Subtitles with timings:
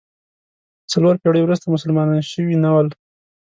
[0.91, 2.87] څلور پېړۍ وروسته مسلمانان شوي نه ول.